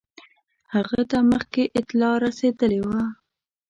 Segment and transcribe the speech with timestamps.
[0.73, 3.01] هغه ته مخکي اطلاع رسېدلې وه.